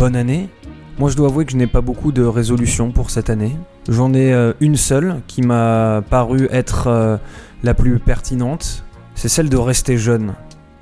Bonne 0.00 0.16
année. 0.16 0.48
Moi 0.98 1.10
je 1.10 1.16
dois 1.16 1.28
avouer 1.28 1.44
que 1.44 1.52
je 1.52 1.58
n'ai 1.58 1.66
pas 1.66 1.82
beaucoup 1.82 2.10
de 2.10 2.22
résolutions 2.22 2.90
pour 2.90 3.10
cette 3.10 3.28
année. 3.28 3.54
J'en 3.86 4.14
ai 4.14 4.32
euh, 4.32 4.54
une 4.60 4.76
seule 4.76 5.20
qui 5.26 5.42
m'a 5.42 6.02
paru 6.08 6.48
être 6.50 6.86
euh, 6.86 7.18
la 7.62 7.74
plus 7.74 7.98
pertinente. 7.98 8.82
C'est 9.14 9.28
celle 9.28 9.50
de 9.50 9.58
rester 9.58 9.98
jeune. 9.98 10.32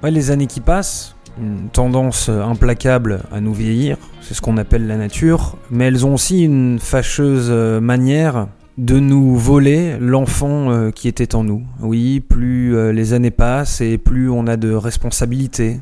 Les 0.04 0.30
années 0.30 0.46
qui 0.46 0.60
passent, 0.60 1.16
une 1.40 1.68
tendance 1.68 2.28
implacable 2.28 3.22
à 3.32 3.40
nous 3.40 3.52
vieillir, 3.52 3.96
c'est 4.20 4.34
ce 4.34 4.40
qu'on 4.40 4.56
appelle 4.56 4.86
la 4.86 4.96
nature, 4.96 5.56
mais 5.68 5.86
elles 5.86 6.06
ont 6.06 6.14
aussi 6.14 6.44
une 6.44 6.78
fâcheuse 6.78 7.48
euh, 7.50 7.80
manière 7.80 8.46
de 8.76 9.00
nous 9.00 9.34
voler 9.34 9.98
l'enfant 9.98 10.70
euh, 10.70 10.92
qui 10.92 11.08
était 11.08 11.34
en 11.34 11.42
nous. 11.42 11.64
Oui, 11.80 12.20
plus 12.20 12.76
euh, 12.76 12.92
les 12.92 13.14
années 13.14 13.32
passent 13.32 13.80
et 13.80 13.98
plus 13.98 14.30
on 14.30 14.46
a 14.46 14.56
de 14.56 14.72
responsabilités. 14.72 15.80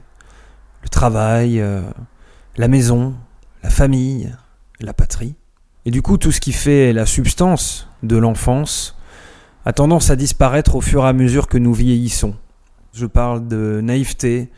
Le 0.83 0.89
travail, 0.89 1.61
euh, 1.61 1.83
la 2.57 2.69
maison, 2.69 3.15
la 3.67 3.71
famille, 3.71 4.33
la 4.79 4.95
patrie. 4.95 5.35
Et 5.87 5.91
du 5.91 6.01
coup, 6.01 6.19
tout 6.19 6.31
ce 6.31 6.41
qui 6.41 6.53
fait 6.53 6.93
la 6.93 7.05
substance 7.05 7.89
de 8.05 8.17
l'enfance 8.17 8.97
a 9.65 9.73
tendance 9.73 10.09
à 10.09 10.15
disparaître 10.15 10.77
au 10.77 10.81
fur 10.81 11.05
et 11.05 11.09
à 11.09 11.13
mesure 11.13 11.49
que 11.49 11.59
nous 11.59 11.75
vieillissons. 11.75 12.37
Je 12.93 13.07
parle 13.07 13.49
de 13.49 13.81
naïveté, 13.83 14.53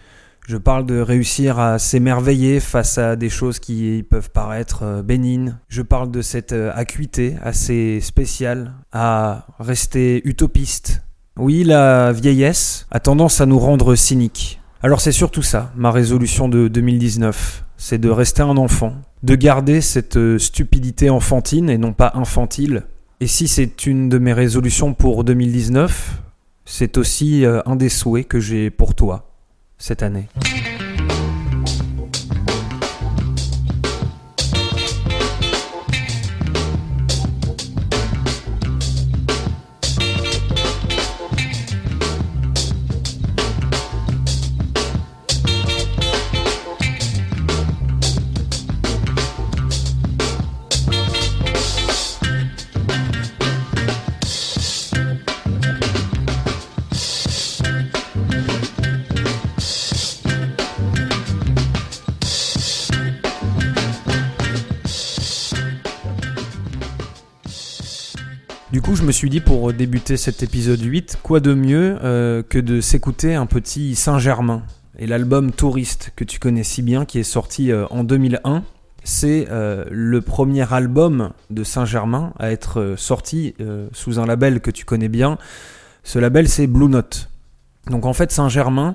je 0.46 0.58
parle 0.58 0.84
de 0.84 1.00
réussir 1.00 1.58
à 1.58 1.78
s'émerveiller 1.78 2.60
face 2.60 2.98
à 2.98 3.16
des 3.16 3.30
choses 3.30 3.60
qui 3.60 4.04
peuvent 4.10 4.30
paraître 4.30 4.80
euh, 4.82 5.02
bénignes. 5.02 5.56
Je 5.68 5.80
parle 5.80 6.10
de 6.10 6.20
cette 6.20 6.52
euh, 6.52 6.70
acuité 6.74 7.36
assez 7.42 8.02
spéciale 8.02 8.74
à 8.92 9.46
rester 9.58 10.20
utopiste. 10.28 11.02
Oui, 11.38 11.64
la 11.64 12.12
vieillesse 12.12 12.86
a 12.90 13.00
tendance 13.00 13.40
à 13.40 13.46
nous 13.46 13.58
rendre 13.58 13.94
cyniques. 13.94 14.60
Alors 14.82 15.00
c'est 15.00 15.12
surtout 15.12 15.42
ça, 15.42 15.72
ma 15.76 15.90
résolution 15.90 16.50
de 16.50 16.68
2019. 16.68 17.64
C'est 17.78 17.98
de 17.98 18.10
rester 18.10 18.42
un 18.42 18.56
enfant, 18.58 18.96
de 19.22 19.34
garder 19.36 19.80
cette 19.80 20.16
euh, 20.16 20.38
stupidité 20.38 21.08
enfantine 21.10 21.70
et 21.70 21.78
non 21.78 21.92
pas 21.92 22.12
infantile. 22.14 22.82
Et 23.20 23.26
si 23.26 23.48
c'est 23.48 23.86
une 23.86 24.08
de 24.08 24.18
mes 24.18 24.32
résolutions 24.32 24.94
pour 24.94 25.24
2019, 25.24 26.20
c'est 26.64 26.98
aussi 26.98 27.44
euh, 27.44 27.62
un 27.66 27.76
des 27.76 27.88
souhaits 27.88 28.28
que 28.28 28.40
j'ai 28.40 28.68
pour 28.70 28.94
toi 28.94 29.30
cette 29.78 30.02
année. 30.02 30.28
Du 68.78 68.82
coup, 68.82 68.94
je 68.94 69.02
me 69.02 69.10
suis 69.10 69.28
dit 69.28 69.40
pour 69.40 69.72
débuter 69.72 70.16
cet 70.16 70.44
épisode 70.44 70.80
8, 70.80 71.18
quoi 71.24 71.40
de 71.40 71.52
mieux 71.52 71.98
euh, 72.04 72.44
que 72.48 72.60
de 72.60 72.80
s'écouter 72.80 73.34
un 73.34 73.46
petit 73.46 73.96
Saint-Germain 73.96 74.62
et 75.00 75.08
l'album 75.08 75.50
Touriste 75.50 76.12
que 76.14 76.22
tu 76.22 76.38
connais 76.38 76.62
si 76.62 76.82
bien 76.82 77.04
qui 77.04 77.18
est 77.18 77.24
sorti 77.24 77.72
euh, 77.72 77.86
en 77.90 78.04
2001. 78.04 78.62
C'est 79.02 79.48
euh, 79.50 79.84
le 79.90 80.20
premier 80.20 80.72
album 80.72 81.32
de 81.50 81.64
Saint-Germain 81.64 82.32
à 82.38 82.52
être 82.52 82.94
sorti 82.96 83.56
sous 83.90 84.20
un 84.20 84.26
label 84.26 84.60
que 84.60 84.70
tu 84.70 84.84
connais 84.84 85.08
bien. 85.08 85.38
Ce 86.04 86.20
label, 86.20 86.48
c'est 86.48 86.68
Blue 86.68 86.88
Note. 86.88 87.30
Donc 87.90 88.06
en 88.06 88.12
fait, 88.12 88.30
Saint-Germain, 88.30 88.94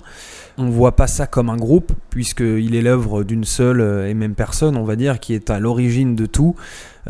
on 0.58 0.70
voit 0.70 0.96
pas 0.96 1.08
ça 1.08 1.28
comme 1.28 1.50
un 1.50 1.58
groupe, 1.58 1.92
puisqu'il 2.10 2.76
est 2.76 2.82
l'œuvre 2.82 3.26
d'une 3.26 3.44
seule 3.44 4.08
et 4.08 4.14
même 4.14 4.36
personne, 4.36 4.78
on 4.78 4.86
va 4.86 4.96
dire, 4.96 5.20
qui 5.20 5.34
est 5.34 5.50
à 5.50 5.60
l'origine 5.60 6.16
de 6.16 6.26
tout, 6.26 6.56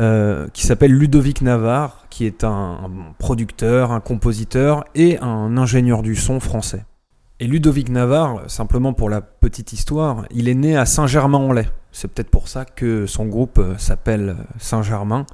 euh, 0.00 0.48
qui 0.52 0.66
s'appelle 0.66 0.92
Ludovic 0.92 1.40
Navarre, 1.42 2.06
qui 2.10 2.26
est 2.26 2.44
un, 2.44 2.90
producteur, 3.18 3.92
un 3.92 4.00
compositeur 4.00 4.84
et 4.94 5.18
un 5.20 5.56
ingénieur 5.56 6.02
du 6.02 6.16
son 6.16 6.40
français. 6.40 6.84
Et 7.40 7.46
Ludovic 7.46 7.88
Navarre, 7.88 8.48
simplement 8.48 8.92
pour 8.92 9.10
la 9.10 9.20
petite 9.20 9.72
histoire, 9.72 10.24
il 10.30 10.48
est 10.48 10.54
né 10.54 10.76
à 10.76 10.86
Saint-Germain-en-Laye. 10.86 11.68
C'est 11.92 12.08
peut-être 12.08 12.30
pour 12.30 12.48
ça 12.48 12.64
que 12.64 13.06
son 13.06 13.26
groupe 13.26 13.58
euh, 13.58 13.78
s'appelle 13.78 14.36
Saint-Germain. 14.58 15.26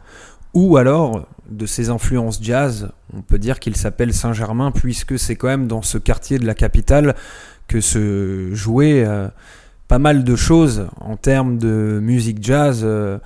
Ou 0.53 0.77
alors, 0.77 1.27
de 1.49 1.67
ses 1.67 1.91
influences 1.91 2.43
jazz, 2.43 2.91
on 3.15 3.23
peut 3.23 3.39
dire 3.39 3.61
qu'il 3.61 3.77
s'appelle 3.77 4.13
Saint-Germain, 4.13 4.73
puisque 4.73 5.19
c'est 5.19 5.37
quand 5.37 5.47
même 5.47 5.69
dans 5.69 5.83
ce 5.83 5.99
quartier 5.99 6.39
de 6.39 6.47
la 6.47 6.55
capitale 6.55 7.15
que 7.69 7.81
se 7.81 8.53
jouaient 8.53 9.05
euh, 9.07 9.29
pas 9.91 9.99
mal 9.99 10.25
de 10.25 10.37
choses 10.37 10.87
en 11.01 11.17
termes 11.17 11.59
de 11.59 11.99
musique 12.01 12.43
jazz, 12.43 12.83
euh, 12.85 13.19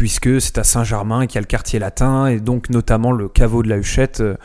puisque 0.00 0.40
c'est 0.40 0.56
à 0.56 0.64
Saint-Germain 0.64 1.26
qu'il 1.26 1.34
y 1.34 1.38
a 1.38 1.42
le 1.42 1.46
quartier 1.46 1.78
latin, 1.78 2.26
et 2.26 2.40
donc 2.40 2.70
notamment 2.70 3.12
le 3.12 3.28
caveau 3.28 3.62
de 3.62 3.68
la 3.68 3.76
Huchette. 3.76 4.22
euh. 4.22 4.36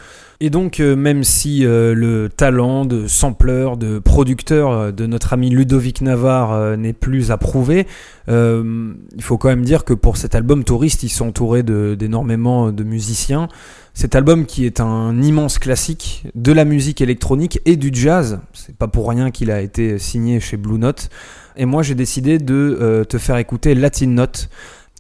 Et 0.42 0.50
donc, 0.50 0.82
euh, 0.82 0.98
même 0.98 1.24
si 1.24 1.66
euh, 1.66 1.94
le 1.96 2.28
talent 2.28 2.84
de 2.84 3.08
sampleur, 3.08 3.78
de 3.78 4.00
producteur 4.00 4.92
de 4.92 5.06
notre 5.06 5.32
ami 5.32 5.50
Ludovic 5.50 6.02
Navarre 6.02 6.76
n'est 6.76 6.92
plus 6.92 7.32
approuvé, 7.32 7.88
euh, 8.28 8.92
il 9.16 9.24
faut 9.24 9.38
quand 9.38 9.48
même 9.48 9.64
dire 9.64 9.86
que 9.86 9.94
pour 9.94 10.18
cet 10.18 10.36
album 10.36 10.66
Touriste, 10.66 11.04
ils 11.04 11.10
sont 11.10 11.28
entourés 11.30 11.64
de- 11.64 11.96
d'énormément 11.98 12.74
de 12.74 12.84
musiciens. 12.84 13.48
Cet 13.94 14.14
album 14.14 14.46
qui 14.46 14.66
est 14.66 14.82
un 14.82 15.22
immense 15.22 15.58
classique 15.58 16.26
de 16.36 16.52
la 16.52 16.66
musique 16.66 17.00
électronique 17.00 17.62
et 17.64 17.78
du 17.78 17.92
jazz, 17.94 18.42
c'est 18.52 18.76
pas 18.76 18.90
pour 18.90 19.08
rien 19.08 19.32
qu'il 19.32 19.52
a 19.52 19.62
été 19.62 20.00
signé 20.00 20.42
chez 20.42 20.58
Blue 20.58 20.80
Note. 20.80 21.08
Et 21.56 21.64
moi 21.64 21.82
j'ai 21.82 21.96
décidé 21.96 22.40
de 22.40 23.06
te 23.08 23.18
faire 23.18 23.38
écouter 23.38 23.74
Latin 23.74 24.08
Note, 24.08 24.50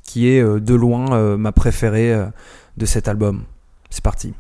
qui 0.05 0.29
est 0.29 0.41
euh, 0.41 0.61
de 0.61 0.73
loin 0.73 1.11
euh, 1.11 1.35
ma 1.35 1.51
préférée 1.51 2.13
euh, 2.13 2.27
de 2.77 2.85
cet 2.85 3.09
album. 3.09 3.43
C'est 3.89 4.03
parti. 4.03 4.33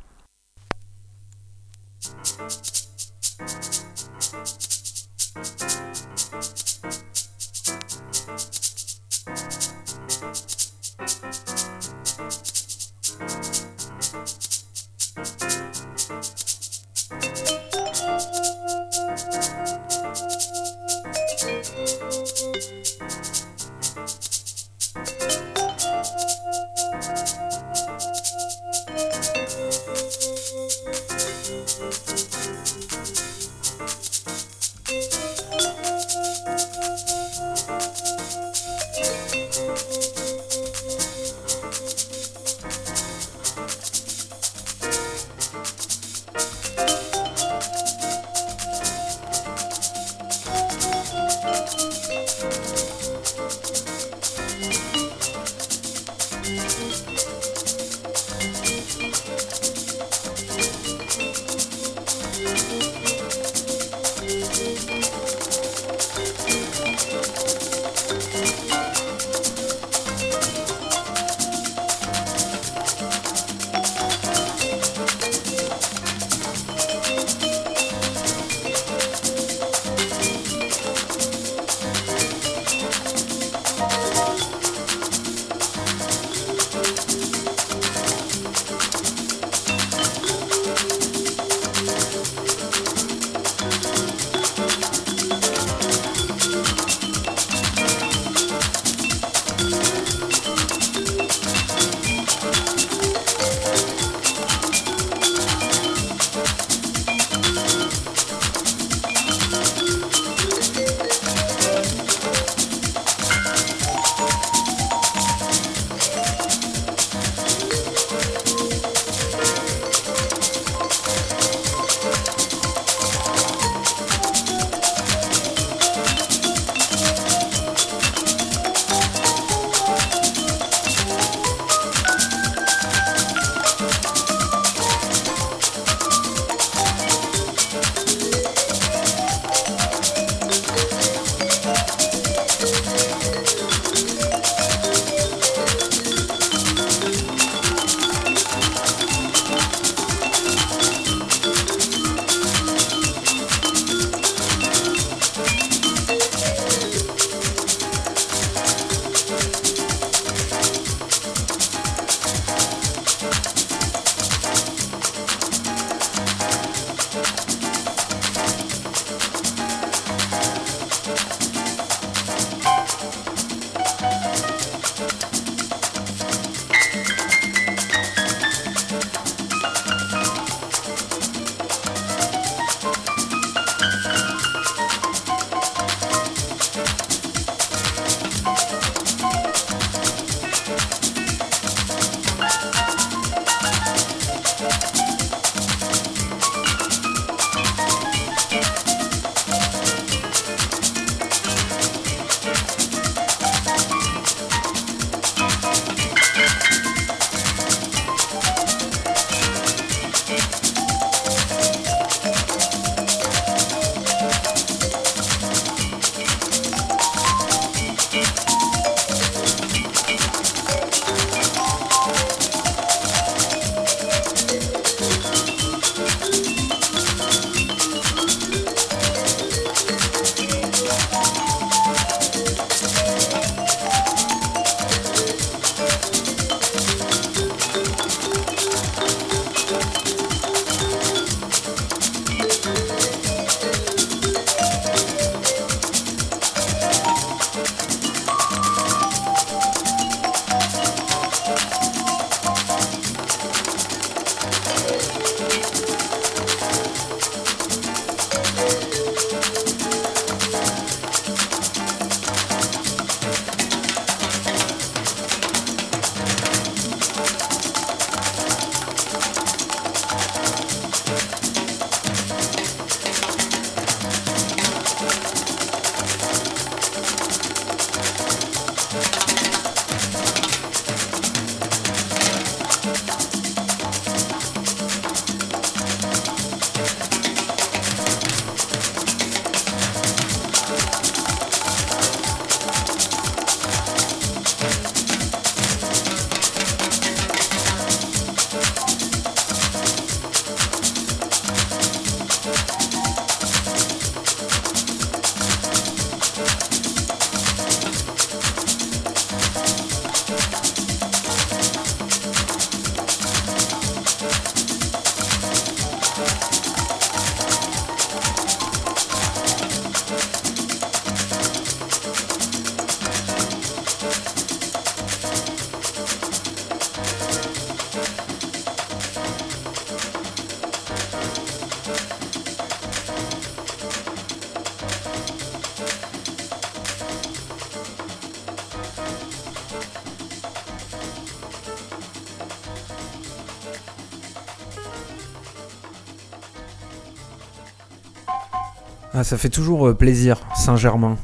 Ah, 349.17 349.23
ça 349.23 349.37
fait 349.37 349.47
toujours 349.47 349.87
euh, 349.87 349.93
plaisir, 349.93 350.41
Saint-Germain. 350.57 351.17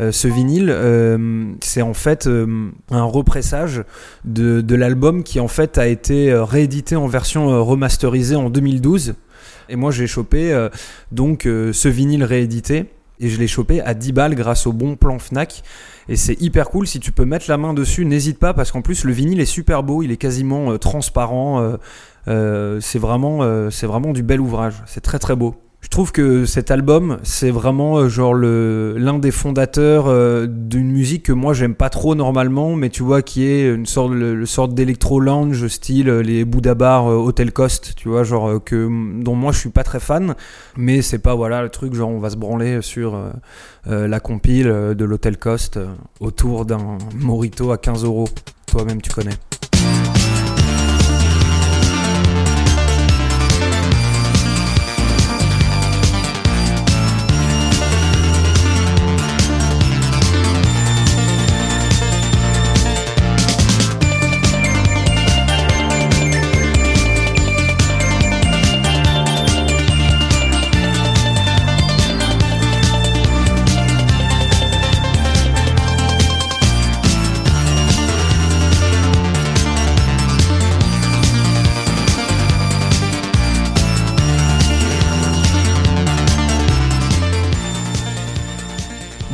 Euh, 0.00 0.10
ce 0.10 0.26
vinyle, 0.26 0.68
euh, 0.68 1.44
c'est 1.60 1.80
en 1.80 1.94
fait 1.94 2.28
un 2.90 3.04
repressage 3.04 3.84
de, 4.24 4.74
l'album 4.74 5.22
qui 5.22 5.38
en 5.38 5.46
fait 5.46 5.78
a 5.78 5.86
été 5.86 6.34
réédité 6.34 6.96
en 6.96 7.06
version 7.06 7.64
remasterisée 7.64 8.34
en 8.34 8.50
2012. 8.50 9.14
Et 9.68 9.76
moi 9.76 9.92
j'ai 9.92 10.08
chopé 10.08 10.68
donc 11.12 11.42
ce 11.44 11.88
vinyle 11.88 12.24
réédité 12.24 12.86
et 13.20 13.28
je 13.28 13.38
l'ai 13.38 13.46
chopé 13.46 13.80
à 13.80 13.94
10 13.94 14.12
balles 14.12 14.34
grâce 14.34 14.66
au 14.66 14.72
bon 14.72 14.96
plan 14.96 15.18
Fnac. 15.18 15.62
Et 16.08 16.16
c'est 16.16 16.40
hyper 16.40 16.70
cool, 16.70 16.86
si 16.86 17.00
tu 17.00 17.12
peux 17.12 17.26
mettre 17.26 17.46
la 17.48 17.58
main 17.58 17.74
dessus, 17.74 18.06
n'hésite 18.06 18.38
pas 18.38 18.54
parce 18.54 18.72
qu'en 18.72 18.82
plus 18.82 19.04
le 19.04 19.12
vinyle 19.12 19.40
est 19.40 19.44
super 19.44 19.82
beau, 19.82 20.02
il 20.02 20.10
est 20.10 20.16
quasiment 20.16 20.78
transparent. 20.78 21.76
c'est 22.26 22.98
vraiment, 22.98 23.70
c'est 23.70 23.86
vraiment 23.86 24.12
du 24.12 24.22
bel 24.24 24.40
ouvrage, 24.40 24.74
c'est 24.86 25.02
très 25.02 25.18
très 25.18 25.36
beau. 25.36 25.54
Je 25.80 25.88
trouve 25.88 26.10
que 26.10 26.44
cet 26.44 26.72
album, 26.72 27.18
c'est 27.22 27.52
vraiment 27.52 27.98
euh, 27.98 28.08
genre 28.08 28.34
le 28.34 28.96
l'un 28.98 29.18
des 29.18 29.30
fondateurs 29.30 30.06
euh, 30.08 30.46
d'une 30.48 30.90
musique 30.90 31.22
que 31.24 31.32
moi 31.32 31.54
j'aime 31.54 31.76
pas 31.76 31.88
trop 31.88 32.16
normalement, 32.16 32.74
mais 32.74 32.90
tu 32.90 33.04
vois 33.04 33.22
qui 33.22 33.46
est 33.46 33.72
une 33.72 33.86
sorte 33.86 34.10
le, 34.10 34.44
sorte 34.44 34.74
d'électro 34.74 35.20
lounge 35.20 35.68
style 35.68 36.08
euh, 36.08 36.20
les 36.20 36.44
Bouddha 36.44 36.74
Bar, 36.74 37.06
Hotel 37.06 37.52
Cost, 37.52 37.94
tu 37.96 38.08
vois 38.08 38.24
genre 38.24 38.62
que 38.62 38.88
dont 39.22 39.36
moi 39.36 39.52
je 39.52 39.60
suis 39.60 39.70
pas 39.70 39.84
très 39.84 40.00
fan, 40.00 40.34
mais 40.76 41.00
c'est 41.00 41.20
pas 41.20 41.36
voilà 41.36 41.62
le 41.62 41.68
truc 41.68 41.94
genre 41.94 42.10
on 42.10 42.18
va 42.18 42.30
se 42.30 42.36
branler 42.36 42.82
sur 42.82 43.16
la 43.86 44.20
compile 44.20 44.66
de 44.66 45.04
l'Hotel 45.04 45.38
Cost 45.38 45.78
autour 46.20 46.66
d'un 46.66 46.98
Morito 47.14 47.70
à 47.70 47.78
15 47.78 48.04
euros. 48.04 48.28
Toi-même 48.66 49.00
tu 49.00 49.10
connais. 49.10 49.38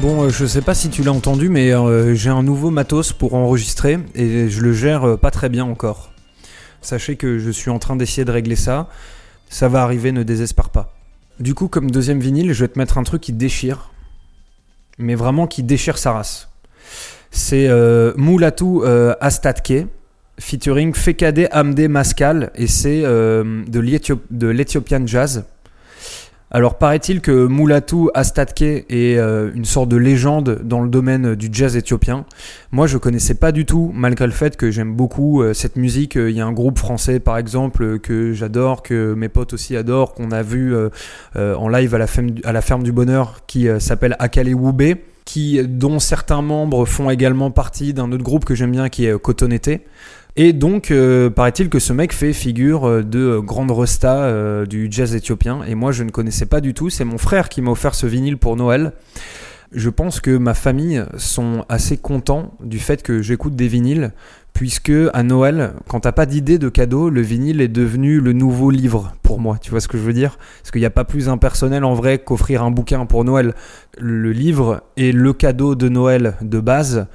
Bon, 0.05 0.25
euh, 0.25 0.29
je 0.29 0.45
sais 0.45 0.61
pas 0.61 0.75
si 0.75 0.91
tu 0.91 1.03
l'as 1.03 1.15
entendu, 1.15 1.49
mais 1.49 1.73
euh, 1.73 2.15
j'ai 2.15 2.29
un 2.29 2.43
nouveau 2.43 2.69
matos 2.69 3.15
pour 3.15 3.33
enregistrer 3.33 3.99
et 4.15 4.51
je 4.51 4.61
le 4.61 4.75
gère 4.75 5.09
euh, 5.09 5.17
pas 5.17 5.31
très 5.31 5.49
bien 5.49 5.65
encore. 5.65 6.13
Sachez 6.83 7.17
que 7.17 7.39
je 7.39 7.51
suis 7.51 7.71
en 7.71 7.79
train 7.79 7.97
d'essayer 7.97 8.27
de 8.27 8.31
régler 8.31 8.55
ça. 8.55 8.91
Ça 9.49 9.67
va 9.67 9.83
arriver, 9.83 10.13
ne 10.13 10.23
désespère 10.23 10.69
pas. 10.69 10.93
Du 11.41 11.55
coup, 11.55 11.69
comme 11.69 11.91
deuxième 11.91 12.21
vinyle, 12.21 12.53
je 12.53 12.65
vais 12.67 12.69
te 12.69 12.79
mettre 12.79 12.99
un 12.99 13.03
truc 13.03 13.23
qui 13.23 13.33
déchire. 13.33 13.93
Mais 14.99 15.15
vraiment 15.15 15.47
qui 15.47 15.63
déchire 15.63 15.97
sa 15.97 16.13
race. 16.13 16.51
C'est 17.31 17.71
Moulatou 18.19 18.85
Astatke, 19.23 19.87
featuring 20.39 20.93
Fekade 20.93 21.49
Amde 21.51 21.89
Mascal, 21.89 22.53
et 22.57 22.67
c'est 22.67 23.01
de 23.01 24.49
l'Ethiopian 24.51 25.07
Jazz. 25.07 25.45
Alors 26.57 26.79
paraît-il 26.79 27.21
que 27.21 27.47
Moulatou 27.47 28.11
Astatke 28.15 28.63
est 28.63 29.19
euh, 29.19 29.51
une 29.57 29.65
sorte 29.65 29.89
de 29.89 29.97
légende 29.97 30.61
dans 30.63 30.83
le 30.83 30.89
domaine 30.89 31.35
du 31.35 31.49
jazz 31.51 31.75
éthiopien. 31.77 32.27
Moi 32.71 32.87
je 32.87 32.97
connaissais 32.97 33.35
pas 33.35 33.51
du 33.51 33.67
tout, 33.67 33.91
malgré 33.93 34.25
le 34.25 34.33
fait 34.33 34.57
que 34.57 34.71
j'aime 34.71 34.95
beaucoup 34.95 35.43
euh, 35.43 35.53
cette 35.53 35.75
musique. 35.75 36.17
Euh, 36.17 36.31
Il 36.31 36.37
y 36.37 36.41
a 36.41 36.47
un 36.47 36.53
groupe 36.53 36.79
français 36.79 37.19
par 37.19 37.39
exemple 37.39 37.83
euh, 37.83 37.99
que 37.99 38.33
j'adore, 38.35 38.85
que 38.85 39.15
mes 39.15 39.29
potes 39.29 39.53
aussi 39.53 39.77
adorent, 39.77 40.15
qu'on 40.15 40.31
a 40.31 40.43
vu 40.43 40.73
euh, 40.77 40.91
euh, 41.35 41.57
en 41.57 41.69
live 41.69 41.93
à 41.93 41.99
la, 41.99 42.07
ferme, 42.07 42.85
du 42.85 42.93
bonheur 42.93 43.41
qui 43.49 43.69
euh, 43.69 43.81
s'appelle 43.81 44.15
Akale 44.21 44.55
Wube, 44.55 44.97
dont 45.65 45.99
certains 45.99 46.43
membres 46.43 46.85
font 46.85 47.11
également 47.11 47.51
partie 47.51 47.95
d'un 47.95 48.13
autre 48.13 48.23
groupe 48.23 48.45
que 48.45 48.55
j'aime 48.55 48.71
bien 48.71 48.89
qui 48.89 49.07
est 49.07 49.15
euh, 49.15 49.19
Cotonete. 49.19 49.81
Et 50.37 50.53
donc, 50.53 50.91
euh, 50.91 51.31
paraît-il 51.31 51.69
que 51.69 51.79
ce 51.79 51.93
mec 51.93 52.12
fait 52.12 52.33
figure 52.33 52.88
euh, 52.88 53.03
de 53.05 53.38
grande 53.38 53.71
resta 53.71 54.25
euh, 54.25 54.67
du 54.67 54.88
jazz 54.91 55.14
éthiopien. 55.14 55.62
Et 55.69 55.76
moi, 55.76 55.93
je 55.93 56.03
ne 56.03 56.11
connaissais 56.11 56.47
pas 56.47 56.61
du 56.61 56.75
tout. 56.75 56.91
C'est 56.91 57.05
mon 57.05 57.19
frère 57.19 57.49
qui 57.49 57.62
m'a 57.62 57.71
offert 57.71 57.95
ce 57.95 58.09
vinyle 58.09 58.37
pour 58.37 58.57
Noël. 58.57 58.95
Je 59.71 59.91
pense 59.91 60.21
que 60.21 60.37
ma 60.37 60.55
famille 60.55 61.05
sont 61.19 61.64
assez 61.69 61.97
contents 61.97 62.55
du 62.62 62.81
fait 62.81 63.03
que 63.03 63.23
j'écoute 63.23 63.55
des 63.55 63.69
vinyles, 63.69 64.12
puisque 64.53 64.93
à 65.12 65.23
Noël, 65.23 65.73
quand 65.88 66.00
t'as 66.00 66.12
pas 66.12 66.26
d'idée 66.26 66.59
de 66.59 66.69
cadeau, 66.69 67.11
le 67.11 67.21
vinyle 67.21 67.61
est 67.61 67.69
devenu 67.69 68.21
le 68.21 68.33
nouveau 68.33 68.71
livre 68.71 69.12
pour 69.23 69.41
moi. 69.41 69.59
Tu 69.61 69.71
vois 69.71 69.81
ce 69.81 69.88
que 69.88 69.99
je 69.99 70.03
veux 70.03 70.12
dire? 70.12 70.37
Parce 70.62 70.73
qu'il 70.73 70.81
n'y 70.81 70.87
a 70.87 70.91
pas 70.91 71.05
plus 71.05 71.29
impersonnel 71.29 71.85
en 71.85 71.95
vrai 71.95 72.19
qu'offrir 72.19 72.64
un 72.64 72.71
bouquin 72.73 73.07
pour 73.07 73.25
Noël. 73.25 73.55
Le 73.99 74.33
livre 74.33 74.83
est 74.97 75.12
le 75.12 75.33
cadeau 75.33 75.76
de 75.76 75.88
Noël 75.88 76.35
de 76.41 76.59
base 76.61 77.07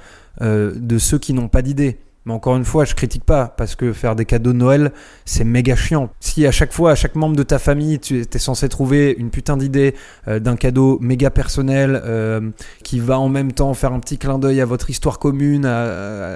euh, 0.42 0.72
de 0.74 0.98
ceux 0.98 1.18
qui 1.18 1.34
n'ont 1.34 1.48
pas 1.48 1.62
d'idée. 1.62 1.98
Mais 2.26 2.34
encore 2.34 2.56
une 2.56 2.66
fois, 2.66 2.84
je 2.84 2.94
critique 2.94 3.24
pas 3.24 3.46
parce 3.46 3.76
que 3.76 3.94
faire 3.94 4.14
des 4.14 4.26
cadeaux 4.26 4.52
de 4.52 4.58
Noël, 4.58 4.92
c'est 5.24 5.44
méga 5.44 5.74
chiant. 5.74 6.10
Si 6.20 6.46
à 6.46 6.50
chaque 6.50 6.72
fois, 6.72 6.90
à 6.90 6.94
chaque 6.94 7.14
membre 7.14 7.34
de 7.34 7.42
ta 7.42 7.58
famille, 7.58 7.98
tu 7.98 8.20
es 8.20 8.38
censé 8.38 8.68
trouver 8.68 9.14
une 9.18 9.30
putain 9.30 9.56
d'idée 9.56 9.94
euh, 10.28 10.38
d'un 10.38 10.56
cadeau 10.56 10.98
méga 11.00 11.30
personnel 11.30 12.00
euh, 12.04 12.50
qui 12.84 13.00
va 13.00 13.18
en 13.18 13.30
même 13.30 13.52
temps 13.52 13.72
faire 13.72 13.94
un 13.94 14.00
petit 14.00 14.18
clin 14.18 14.38
d'œil 14.38 14.60
à 14.60 14.66
votre 14.66 14.90
histoire 14.90 15.18
commune 15.18 15.64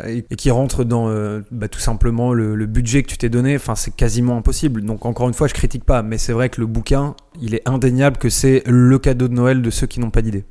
et 0.06 0.36
qui 0.36 0.50
rentre 0.50 0.84
dans 0.84 1.08
euh, 1.08 1.42
bah, 1.50 1.68
tout 1.68 1.80
simplement 1.80 2.32
le, 2.32 2.54
le 2.54 2.66
budget 2.66 3.02
que 3.02 3.08
tu 3.08 3.18
t'es 3.18 3.28
donné, 3.28 3.56
enfin 3.56 3.74
c'est 3.74 3.94
quasiment 3.94 4.38
impossible. 4.38 4.80
Donc 4.82 5.04
encore 5.04 5.28
une 5.28 5.34
fois, 5.34 5.48
je 5.48 5.54
critique 5.54 5.84
pas, 5.84 6.02
mais 6.02 6.16
c'est 6.16 6.32
vrai 6.32 6.48
que 6.48 6.62
le 6.62 6.66
bouquin, 6.66 7.14
il 7.42 7.54
est 7.54 7.68
indéniable 7.68 8.16
que 8.16 8.30
c'est 8.30 8.62
le 8.66 8.98
cadeau 8.98 9.28
de 9.28 9.34
Noël 9.34 9.60
de 9.60 9.70
ceux 9.70 9.86
qui 9.86 10.00
n'ont 10.00 10.10
pas 10.10 10.22
d'idée. 10.22 10.44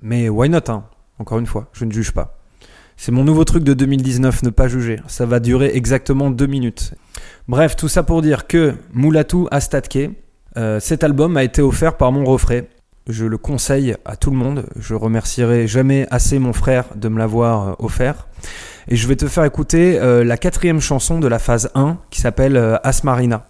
Mais 0.00 0.28
why 0.28 0.48
not 0.48 0.68
hein 0.68 0.84
Encore 1.18 1.40
une 1.40 1.46
fois, 1.46 1.68
je 1.72 1.84
ne 1.84 1.90
juge 1.90 2.12
pas. 2.12 2.39
C'est 3.02 3.12
mon 3.12 3.24
nouveau 3.24 3.44
truc 3.44 3.64
de 3.64 3.72
2019, 3.72 4.42
ne 4.42 4.50
pas 4.50 4.68
juger. 4.68 5.00
Ça 5.06 5.24
va 5.24 5.40
durer 5.40 5.70
exactement 5.72 6.30
deux 6.30 6.46
minutes. 6.46 6.92
Bref, 7.48 7.74
tout 7.74 7.88
ça 7.88 8.02
pour 8.02 8.20
dire 8.20 8.46
que 8.46 8.74
Moulatou 8.92 9.48
Astatke, 9.50 10.10
euh, 10.58 10.80
cet 10.80 11.02
album 11.02 11.38
a 11.38 11.42
été 11.42 11.62
offert 11.62 11.96
par 11.96 12.12
mon 12.12 12.26
refrain. 12.26 12.60
Je 13.08 13.24
le 13.24 13.38
conseille 13.38 13.96
à 14.04 14.16
tout 14.16 14.30
le 14.30 14.36
monde. 14.36 14.66
Je 14.78 14.92
remercierai 14.92 15.66
jamais 15.66 16.06
assez 16.10 16.38
mon 16.38 16.52
frère 16.52 16.84
de 16.94 17.08
me 17.08 17.18
l'avoir 17.18 17.68
euh, 17.68 17.72
offert. 17.78 18.28
Et 18.88 18.96
je 18.96 19.08
vais 19.08 19.16
te 19.16 19.28
faire 19.28 19.46
écouter 19.46 19.98
euh, 19.98 20.22
la 20.22 20.36
quatrième 20.36 20.82
chanson 20.82 21.20
de 21.20 21.26
la 21.26 21.38
phase 21.38 21.70
1 21.74 21.96
qui 22.10 22.20
s'appelle 22.20 22.78
Asmarina. 22.82 23.46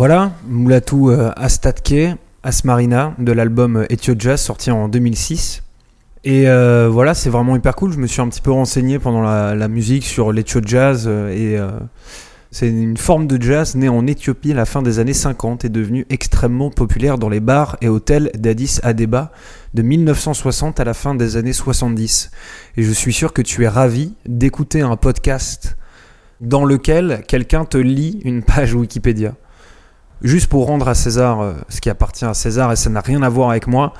Voilà, 0.00 0.32
Moulatou 0.48 1.10
euh, 1.10 1.30
Astatke, 1.36 2.16
Asmarina, 2.42 3.14
de 3.18 3.32
l'album 3.32 3.84
Ethio 3.90 4.14
Jazz, 4.18 4.40
sorti 4.40 4.70
en 4.70 4.88
2006. 4.88 5.62
Et 6.24 6.48
euh, 6.48 6.88
voilà, 6.90 7.12
c'est 7.12 7.28
vraiment 7.28 7.54
hyper 7.54 7.76
cool. 7.76 7.92
Je 7.92 7.98
me 7.98 8.06
suis 8.06 8.22
un 8.22 8.28
petit 8.30 8.40
peu 8.40 8.50
renseigné 8.50 8.98
pendant 8.98 9.20
la, 9.20 9.68
musique 9.68 10.06
sur 10.06 10.32
l'Ethio 10.32 10.62
Jazz. 10.64 11.04
euh, 11.06 11.28
et 11.28 11.60
c'est 12.50 12.68
une 12.68 12.96
forme 12.96 13.26
de 13.26 13.42
jazz 13.42 13.74
née 13.74 13.90
en 13.90 14.06
Éthiopie 14.06 14.52
à 14.52 14.54
la 14.54 14.64
fin 14.64 14.80
des 14.80 15.00
années 15.00 15.12
50 15.12 15.66
et 15.66 15.68
devenue 15.68 16.06
extrêmement 16.08 16.70
populaire 16.70 17.18
dans 17.18 17.28
les 17.28 17.40
bars 17.40 17.76
et 17.82 17.88
hôtels 17.90 18.30
d'Addis 18.38 18.78
Abeba 18.82 19.32
de 19.74 19.82
1960 19.82 20.80
à 20.80 20.84
la 20.84 20.94
fin 20.94 21.14
des 21.14 21.36
années 21.36 21.52
70. 21.52 22.30
Et 22.78 22.82
je 22.82 22.90
suis 22.90 23.12
sûr 23.12 23.34
que 23.34 23.42
tu 23.42 23.64
es 23.64 23.68
ravi 23.68 24.14
d'écouter 24.24 24.80
un 24.80 24.96
podcast 24.96 25.76
dans 26.40 26.64
lequel 26.64 27.22
quelqu'un 27.28 27.66
te 27.66 27.76
lit 27.76 28.22
une 28.24 28.42
page 28.42 28.72
Wikipédia. 28.72 29.34
Juste 30.22 30.48
pour 30.48 30.66
rendre 30.66 30.86
à 30.86 30.94
César 30.94 31.40
euh, 31.40 31.52
ce 31.68 31.80
qui 31.80 31.88
appartient 31.88 32.26
à 32.26 32.34
César, 32.34 32.70
et 32.72 32.76
ça 32.76 32.90
n'a 32.90 33.00
rien 33.00 33.22
à 33.22 33.28
voir 33.28 33.50
avec 33.50 33.66
moi, 33.66 33.94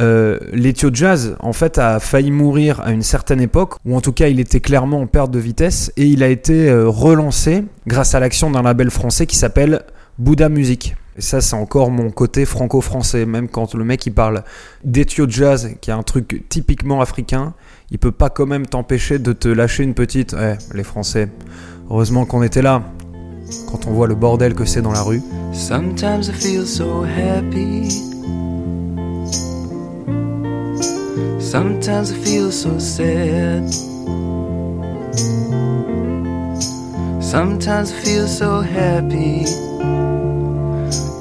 euh, 0.00 0.38
l'Ethio 0.52 0.90
Jazz, 0.92 1.36
en 1.40 1.52
fait, 1.52 1.78
a 1.78 2.00
failli 2.00 2.30
mourir 2.30 2.80
à 2.80 2.92
une 2.92 3.02
certaine 3.02 3.40
époque, 3.40 3.74
ou 3.84 3.94
en 3.94 4.00
tout 4.00 4.12
cas, 4.12 4.28
il 4.28 4.40
était 4.40 4.60
clairement 4.60 5.00
en 5.00 5.06
perte 5.06 5.30
de 5.30 5.38
vitesse, 5.38 5.92
et 5.98 6.06
il 6.06 6.22
a 6.22 6.28
été 6.28 6.70
euh, 6.70 6.88
relancé 6.88 7.64
grâce 7.86 8.14
à 8.14 8.20
l'action 8.20 8.50
d'un 8.50 8.62
label 8.62 8.90
français 8.90 9.26
qui 9.26 9.36
s'appelle 9.36 9.82
Bouddha 10.18 10.48
Music. 10.48 10.96
Et 11.18 11.22
ça, 11.22 11.40
c'est 11.40 11.56
encore 11.56 11.90
mon 11.90 12.10
côté 12.10 12.44
franco-français, 12.44 13.26
même 13.26 13.48
quand 13.48 13.74
le 13.74 13.84
mec 13.84 14.04
il 14.06 14.12
parle 14.12 14.44
d'Ethio 14.84 15.26
Jazz, 15.28 15.74
qui 15.80 15.90
est 15.90 15.94
un 15.94 16.02
truc 16.02 16.44
typiquement 16.48 17.00
africain, 17.00 17.54
il 17.90 17.98
peut 17.98 18.12
pas 18.12 18.28
quand 18.28 18.46
même 18.46 18.66
t'empêcher 18.66 19.18
de 19.18 19.32
te 19.32 19.48
lâcher 19.48 19.82
une 19.82 19.94
petite. 19.94 20.32
Ouais, 20.34 20.58
les 20.74 20.82
Français. 20.82 21.28
Heureusement 21.88 22.26
qu'on 22.26 22.42
était 22.42 22.62
là. 22.62 22.82
Quand 23.70 23.86
on 23.86 23.92
voit 23.92 24.06
le 24.06 24.14
bordel 24.14 24.54
que 24.54 24.64
c'est 24.64 24.82
dans 24.82 24.92
la 24.92 25.02
rue. 25.02 25.22
Sometimes 25.52 26.28
I 26.28 26.32
feel 26.32 26.66
so 26.66 27.04
happy. 27.04 27.88
Sometimes 31.38 32.10
I 32.10 32.14
feel 32.14 32.50
so 32.50 32.78
sad. 32.78 33.68
Sometimes 37.20 37.92
I 37.92 37.94
feel 38.04 38.26
so 38.26 38.60
happy. 38.60 39.44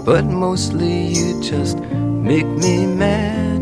But 0.06 0.26
mostly 0.26 1.08
you 1.08 1.42
just 1.42 1.80
make 1.80 2.48
me 2.48 2.86
mad. 2.86 3.62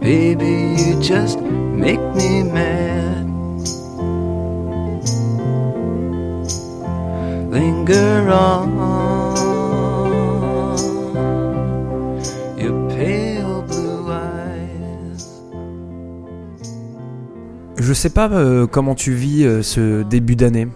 Baby, 0.00 0.74
you 0.82 1.00
just 1.00 1.40
make 1.40 2.00
me 2.14 2.42
mad. 2.42 3.11
Linger 7.52 8.26
on. 8.28 8.82
Je 17.92 17.92
sais 17.92 18.10
pas 18.10 18.30
euh, 18.30 18.66
comment 18.66 18.94
tu 18.94 19.12
vis 19.12 19.44
euh, 19.44 19.60
ce 19.60 20.02
début 20.02 20.36
d'année. 20.36 20.68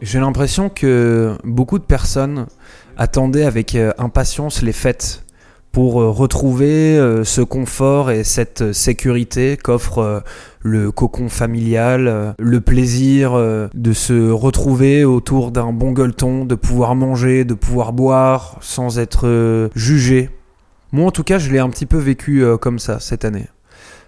J'ai 0.00 0.20
l'impression 0.20 0.70
que 0.70 1.36
beaucoup 1.42 1.80
de 1.80 1.84
personnes 1.84 2.46
attendaient 2.96 3.44
avec 3.44 3.74
euh, 3.74 3.92
impatience 3.98 4.62
les 4.62 4.72
fêtes 4.72 5.26
pour 5.78 6.02
euh, 6.02 6.10
retrouver 6.10 6.98
euh, 6.98 7.22
ce 7.22 7.40
confort 7.40 8.10
et 8.10 8.24
cette 8.24 8.62
euh, 8.62 8.72
sécurité 8.72 9.56
qu'offre 9.56 10.24
le 10.60 10.90
cocon 10.90 11.28
familial, 11.28 12.34
le 12.36 12.60
plaisir 12.60 13.34
de 13.72 13.92
se 13.92 14.28
retrouver 14.28 15.04
autour 15.04 15.52
d'un 15.52 15.72
bon 15.72 15.92
gueuleton, 15.92 16.44
de 16.44 16.56
pouvoir 16.56 16.96
manger, 16.96 17.44
de 17.44 17.54
pouvoir 17.54 17.92
boire 17.92 18.56
sans 18.60 18.98
être 18.98 19.70
jugé. 19.76 20.30
Moi 20.90 21.06
en 21.06 21.10
tout 21.12 21.22
cas 21.22 21.38
je 21.38 21.52
l'ai 21.52 21.60
un 21.60 21.70
petit 21.70 21.86
peu 21.86 21.96
vécu 21.96 22.44
comme 22.60 22.80
ça 22.80 22.98
cette 22.98 23.24
année. 23.24 23.46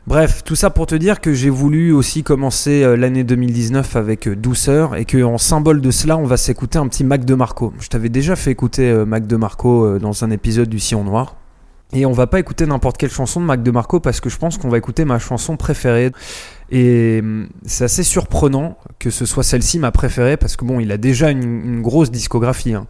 Bref, 0.09 0.43
tout 0.43 0.57
ça 0.57 0.71
pour 0.71 0.87
te 0.87 0.97
dire 0.97 1.21
que 1.21 1.33
j'ai 1.33 1.51
voulu 1.51 1.93
aussi 1.93 2.25
commencer 2.25 2.97
l'année 2.97 3.23
2019 3.23 3.95
avec 3.95 4.29
douceur 4.29 4.97
et 4.97 5.05
que 5.05 5.23
en 5.23 5.39
symbole 5.39 5.81
de 5.81 5.91
cela, 5.93 6.17
on 6.17 6.27
va 6.27 6.37
s'écouter 6.37 6.79
un 6.81 6.89
petit 6.89 7.05
Mac 7.05 7.25
de 7.25 7.35
Marco. 7.35 7.73
Je 7.79 7.89
t'avais 7.89 8.09
déjà 8.09 8.35
fait 8.35 8.51
écouter 8.51 8.93
Mac 9.07 9.29
de 9.29 9.37
Marco 9.37 10.01
dans 10.01 10.25
un 10.25 10.31
épisode 10.33 10.69
du 10.69 10.81
Sillon 10.81 11.05
Noir. 11.05 11.40
Et 11.93 12.07
on 12.07 12.13
va 12.13 12.27
pas 12.27 12.39
écouter 12.39 12.67
n'importe 12.67 12.99
quelle 12.99 13.11
chanson 13.11 13.41
de 13.41 13.47
Mac 13.47 13.63
de 13.63 13.71
Marco 13.71 13.99
parce 13.99 14.21
que 14.21 14.31
je 14.31 14.37
pense 14.37 14.59
qu'on 14.59 14.69
va 14.69 14.79
écouter 14.79 15.05
ma 15.05 15.19
chanson 15.19 15.57
préférée. 15.57 16.13
Et 16.71 17.19
hum, 17.21 17.49
c'est 17.67 17.83
assez 17.83 18.05
surprenant 18.05 18.77
que 19.01 19.11
ce 19.11 19.27
soit 19.27 19.43
celle-ci 19.43 19.81
ma 19.81 19.91
préférée 19.91 20.37
parce 20.37 20.55
que 20.55 20.65
bon, 20.65 20.79
il 20.79 20.93
a 20.93 20.99
déjà 20.99 21.31
une, 21.31 21.83
grosse 21.83 22.13
discographie, 22.13 22.75
hein. 22.75 22.87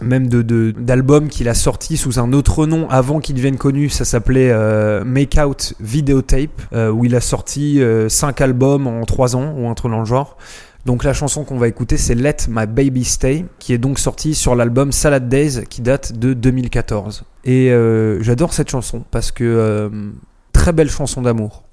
même 0.00 0.28
de 0.28 0.70
d'albums 0.70 1.28
qu'il 1.28 1.48
a 1.48 1.54
sortis 1.54 1.96
sous 1.96 2.20
un 2.20 2.32
autre 2.32 2.66
nom 2.66 2.88
avant 2.88 3.18
qu'il 3.18 3.34
devienne 3.34 3.56
connu. 3.56 3.88
Ça 3.88 4.04
s'appelait 4.04 4.50
euh, 4.52 5.02
Make 5.04 5.38
Out 5.44 5.74
Videotape, 5.80 6.62
euh, 6.72 6.90
où 6.90 7.04
il 7.04 7.16
a 7.16 7.20
sorti 7.20 7.80
5 8.08 8.40
albums 8.40 8.86
en 8.86 9.04
3 9.04 9.34
ans 9.34 9.54
ou 9.56 9.68
un 9.68 9.74
truc 9.74 9.90
dans 9.90 10.00
le 10.00 10.04
genre. 10.04 10.36
Donc 10.86 11.02
la 11.02 11.12
chanson 11.12 11.42
qu'on 11.42 11.58
va 11.58 11.66
écouter 11.66 11.96
c'est 11.96 12.14
Let 12.14 12.36
My 12.48 12.64
Baby 12.64 13.02
Stay 13.02 13.44
qui 13.58 13.72
est 13.72 13.78
donc 13.78 13.98
sortie 13.98 14.36
sur 14.36 14.54
l'album 14.54 14.92
Salad 14.92 15.28
Days 15.28 15.64
qui 15.68 15.82
date 15.82 16.12
de 16.12 16.32
2014. 16.32 17.24
Et 17.44 17.72
euh, 17.72 18.22
j'adore 18.22 18.52
cette 18.52 18.70
chanson 18.70 19.02
parce 19.10 19.32
que 19.32 19.42
euh, 19.42 19.88
très 20.52 20.72
belle 20.72 20.88
chanson 20.88 21.22
d'amour. 21.22 21.64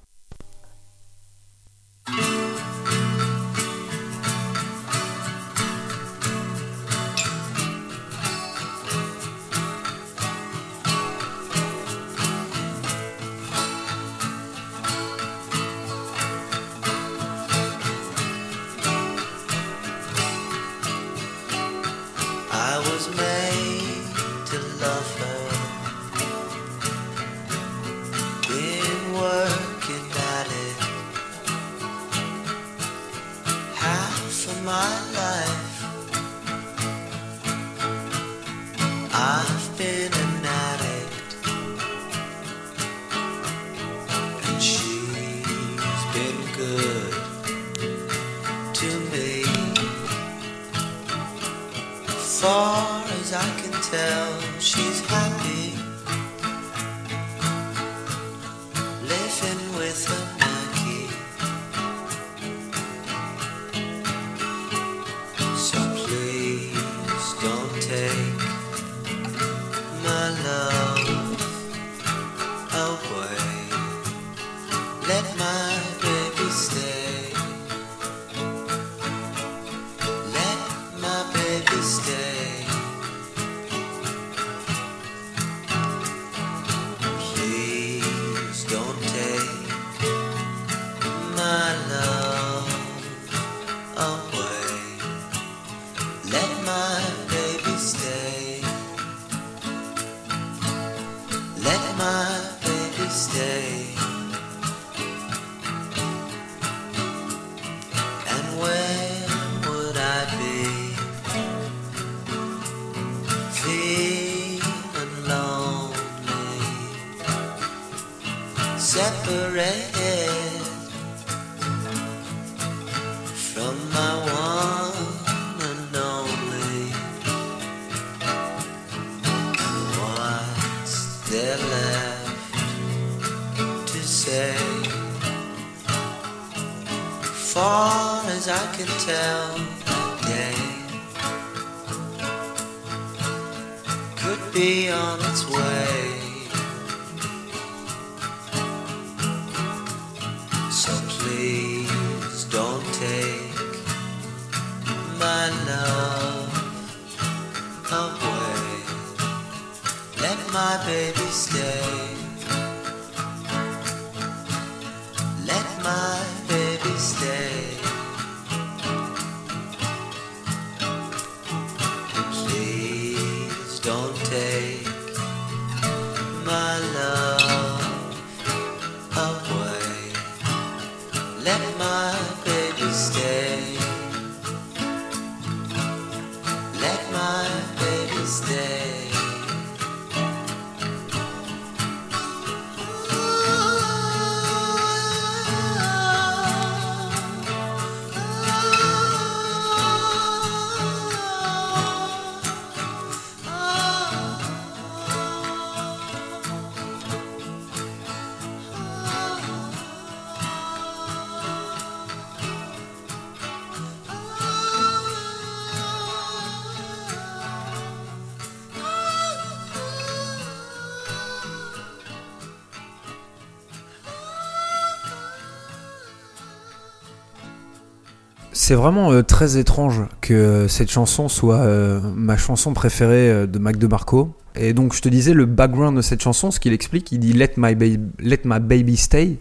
C'est 228.66 228.76
vraiment 228.76 229.12
euh, 229.12 229.24
très 229.24 229.58
étrange 229.58 230.04
que 230.22 230.34
euh, 230.34 230.68
cette 230.70 230.90
chanson 230.90 231.28
soit 231.28 231.58
euh, 231.58 232.00
ma 232.16 232.38
chanson 232.38 232.72
préférée 232.74 233.46
de 233.46 233.60
Mac 233.60 233.76
DeMarco. 233.76 234.34
Et 234.56 234.72
donc 234.72 234.96
je 234.96 235.02
te 235.02 235.10
disais 235.10 235.34
le 235.34 235.46
background 235.46 235.98
de 235.98 236.02
cette 236.02 236.22
chanson, 236.22 236.50
ce 236.50 236.62
qu'il 236.62 236.72
explique, 236.72 237.12
il 237.12 237.20
dit 237.20 237.34
Let 237.34 237.56
my, 237.58 237.76
baby, 237.76 238.00
Let 238.20 238.40
my 238.46 238.62
baby 238.62 238.96
stay. 238.96 239.40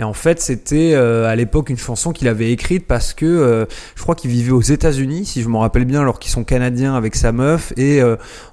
Et 0.00 0.02
en 0.02 0.12
fait, 0.12 0.40
c'était 0.42 0.94
à 0.94 1.34
l'époque 1.36 1.70
une 1.70 1.78
chanson 1.78 2.12
qu'il 2.12 2.28
avait 2.28 2.52
écrite 2.52 2.86
parce 2.86 3.14
que 3.14 3.66
je 3.94 4.02
crois 4.02 4.14
qu'il 4.14 4.30
vivait 4.30 4.50
aux 4.50 4.60
États-Unis, 4.60 5.24
si 5.24 5.40
je 5.40 5.48
me 5.48 5.56
rappelle 5.56 5.86
bien, 5.86 6.02
alors 6.02 6.18
qu'ils 6.18 6.32
sont 6.32 6.44
canadiens 6.44 6.94
avec 6.94 7.14
sa 7.14 7.32
meuf. 7.32 7.72
Et 7.78 8.02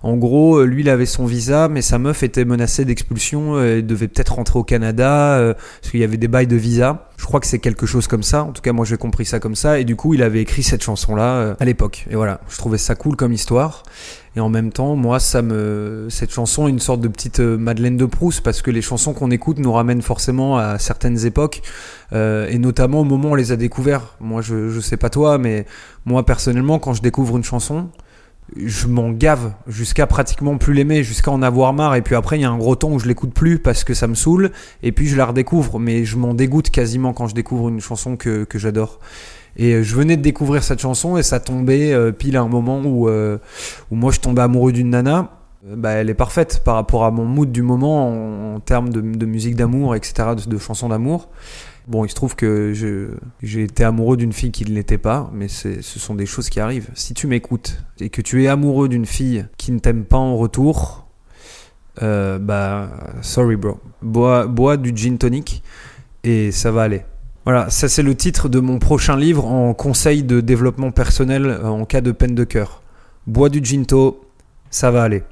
en 0.04 0.16
gros, 0.16 0.64
lui, 0.64 0.84
il 0.84 0.90
avait 0.90 1.06
son 1.06 1.26
visa, 1.26 1.68
mais 1.68 1.82
sa 1.82 2.00
meuf 2.00 2.24
était 2.24 2.46
menacée 2.46 2.86
d'expulsion 2.86 3.62
et 3.62 3.82
devait 3.82 4.08
peut-être 4.08 4.36
rentrer 4.36 4.58
au 4.58 4.64
Canada 4.64 5.54
parce 5.82 5.92
qu'il 5.92 6.00
y 6.00 6.06
avait 6.06 6.16
des 6.16 6.30
bails 6.30 6.48
de 6.48 6.56
visa. 6.56 7.10
Je 7.24 7.28
crois 7.30 7.40
que 7.40 7.48
c'est 7.48 7.60
quelque 7.60 7.86
chose 7.86 8.08
comme 8.08 8.22
ça. 8.22 8.44
En 8.44 8.52
tout 8.52 8.62
cas, 8.62 8.74
moi, 8.74 8.84
j'ai 8.84 8.98
compris 8.98 9.24
ça 9.24 9.40
comme 9.40 9.56
ça. 9.56 9.80
Et 9.80 9.86
du 9.86 9.96
coup, 9.96 10.14
il 10.14 10.22
avait 10.22 10.42
écrit 10.42 10.62
cette 10.62 10.84
chanson-là 10.84 11.36
euh, 11.36 11.56
à 11.58 11.64
l'époque. 11.64 12.06
Et 12.10 12.18
voilà, 12.18 12.42
je 12.50 12.58
trouvais 12.58 12.78
ça 12.78 12.96
cool 12.96 13.16
comme 13.16 13.32
histoire. 13.32 13.84
Et 14.36 14.42
en 14.42 14.50
même 14.50 14.74
temps, 14.74 14.98
moi, 14.98 15.22
ça 15.22 15.42
me, 15.42 16.08
cette 16.10 16.34
chanson 16.34 16.68
est 16.68 16.70
une 16.70 16.82
sorte 16.82 17.00
de 17.00 17.08
petite 17.08 17.40
euh, 17.40 17.58
Madeleine 17.58 17.96
de 17.96 18.04
Proust 18.04 18.42
parce 18.42 18.62
que 18.62 18.72
les 18.72 18.82
chansons 18.82 19.14
qu'on 19.14 19.32
écoute 19.32 19.58
nous 19.60 19.72
ramènent 19.72 20.02
forcément 20.02 20.58
à 20.58 20.78
certaines 20.80 21.26
époques 21.26 21.62
euh, 22.12 22.46
et 22.50 22.58
notamment 22.58 23.00
au 23.00 23.06
moment 23.06 23.30
où 23.30 23.32
on 23.32 23.36
les 23.36 23.54
a 23.54 23.56
découverts. 23.56 24.16
Moi, 24.20 24.42
je, 24.42 24.68
je 24.68 24.80
sais 24.82 24.98
pas 24.98 25.10
toi, 25.10 25.38
mais 25.38 25.66
moi 26.04 26.26
personnellement, 26.26 26.78
quand 26.78 26.94
je 26.94 27.02
découvre 27.02 27.38
une 27.38 27.46
chanson, 27.46 27.88
je 28.56 28.88
m'en 28.88 29.12
gave 29.12 29.54
jusqu'à 29.68 30.08
pratiquement 30.08 30.58
plus 30.58 30.74
l'aimer, 30.74 31.04
jusqu'à 31.04 31.32
en 31.32 31.42
avoir 31.42 31.74
marre. 31.74 31.96
Et 31.96 32.02
puis 32.02 32.16
après, 32.16 32.38
il 32.38 32.42
y 32.42 32.46
a 32.46 32.50
un 32.50 32.58
gros 32.58 32.76
temps 32.76 32.92
où 32.92 33.00
je 33.00 33.08
l'écoute 33.08 33.34
plus 33.34 33.60
parce 33.60 33.84
que 33.84 33.94
ça 33.94 34.08
me 34.08 34.16
saoule. 34.16 34.52
Et 34.82 34.92
puis 34.92 35.08
je 35.08 35.16
la 35.16 35.26
redécouvre, 35.26 35.80
mais 35.80 36.06
je 36.06 36.18
m'en 36.18 36.34
dégoûte 36.34 36.70
quasiment 36.70 37.14
quand 37.14 37.28
je 37.28 37.36
découvre 37.36 37.70
une 37.70 37.82
chanson 37.82 38.16
que, 38.16 38.44
que 38.44 38.60
j'adore. 38.60 39.00
Et 39.56 39.74
euh, 39.74 39.84
je 39.84 39.96
venais 39.96 40.18
de 40.18 40.22
découvrir 40.22 40.64
cette 40.64 40.80
chanson 40.80 41.18
et 41.18 41.24
ça 41.24 41.40
tombait 41.40 41.94
euh, 41.94 42.12
pile 42.12 42.38
à 42.38 42.42
un 42.42 42.48
moment 42.48 42.82
où, 42.84 43.08
euh, 43.08 43.38
où 43.92 43.96
moi 43.96 44.12
je 44.12 44.20
tombais 44.20 44.42
amoureux 44.42 44.72
d'une 44.72 44.90
nana. 44.90 45.30
Bah, 45.66 45.92
elle 45.92 46.10
est 46.10 46.14
parfaite 46.14 46.62
par 46.66 46.76
rapport 46.76 47.06
à 47.06 47.12
mon 47.12 47.24
mood 47.24 47.50
du 47.50 47.62
moment 47.62 48.56
en, 48.56 48.60
termes 48.60 48.90
de, 48.90 49.26
musique 49.26 49.56
d'amour, 49.56 49.96
etc., 49.96 50.32
de 50.46 50.58
chansons 50.58 50.90
d'amour. 50.90 51.30
Bon, 51.88 52.06
il 52.06 52.10
se 52.10 52.16
trouve 52.16 52.36
que 52.36 52.74
j'ai 53.42 53.64
été 53.64 53.84
amoureux 53.84 54.16
d'une 54.16 54.32
fille 54.32 54.52
qui 54.52 54.64
ne 54.66 54.72
l'était 54.72 54.98
pas, 54.98 55.30
mais 55.34 55.48
ce 55.48 55.82
sont 55.82 56.16
des 56.16 56.26
choses 56.26 56.50
qui 56.50 56.60
arrivent. 56.60 56.90
Si 56.94 57.14
tu 57.14 57.28
m'écoutes 57.28 57.84
et 58.00 58.10
que 58.10 58.22
tu 58.22 58.44
es 58.44 58.48
amoureux 58.48 58.88
d'une 58.88 59.06
fille 59.06 59.46
qui 59.58 59.72
ne 59.72 59.80
t'aime 59.80 60.06
pas 60.06 60.18
en 60.18 60.38
retour, 60.38 61.08
euh, 62.02 62.40
bah, 62.40 62.90
sorry 63.22 63.56
bro. 63.56 63.80
Bois, 64.02 64.48
bois 64.48 64.78
du 64.78 64.94
gin 64.96 65.18
tonic 65.18 65.62
et 66.24 66.52
ça 66.52 66.72
va 66.72 66.84
aller. 66.84 67.04
Voilà, 67.46 67.70
ça 67.70 67.90
c'est 67.90 68.04
le 68.04 68.16
titre 68.16 68.48
de 68.48 68.60
mon 68.60 68.80
prochain 68.80 69.18
livre 69.18 69.46
en 69.46 69.74
conseil 69.74 70.24
de 70.24 70.40
développement 70.40 70.92
personnel 70.92 71.46
euh, 71.46 71.68
en 71.68 71.86
cas 71.86 72.02
de 72.02 72.12
peine 72.12 72.36
de 72.36 72.46
cœur. 72.46 72.82
Bois 73.28 73.50
du 73.50 73.64
ginto, 73.64 74.22
ça 74.70 74.92
va 74.92 75.04
aller. 75.04 75.24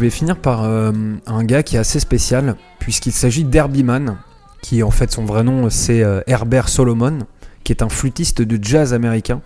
Vais 0.00 0.10
finir 0.10 0.36
par 0.36 0.64
euh, 0.64 0.92
un 1.26 1.44
gars 1.44 1.62
qui 1.62 1.76
est 1.76 1.78
assez 1.78 2.00
spécial, 2.00 2.56
puisqu'il 2.78 3.12
s'agit 3.12 3.44
d'Herbie 3.44 3.84
Mann, 3.84 4.18
qui 4.62 4.82
en 4.82 4.90
fait 4.90 5.10
son 5.10 5.24
vrai 5.24 5.42
nom 5.42 5.68
c'est 5.70 6.02
euh, 6.02 6.20
Herbert 6.26 6.68
Solomon, 6.68 7.20
qui 7.64 7.72
est 7.72 7.82
un 7.82 7.88
flûtiste 7.88 8.42
de 8.42 8.58
jazz 8.62 8.94
américain, 8.94 9.42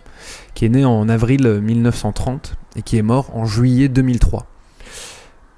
qui 0.54 0.64
est 0.64 0.68
né 0.68 0.84
en 0.84 1.08
avril 1.08 1.60
1930 1.60 2.54
et 2.76 2.82
qui 2.82 2.96
est 2.96 3.02
mort 3.02 3.30
en 3.34 3.44
juillet 3.44 3.88
2003. 3.88 4.46